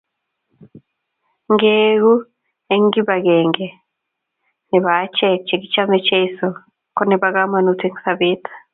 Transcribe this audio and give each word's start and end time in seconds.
ngeegu 1.51 2.13
eng 2.73 2.85
kip 2.93 3.07
akenge 3.17 3.67
nebo 4.69 4.89
achek 5.01 5.39
chekichame 5.47 5.97
cheso 6.07 6.47
ko 6.95 7.01
nebo 7.05 7.27
kamangut 7.35 7.81
eng 7.87 7.97
sabet 8.03 8.41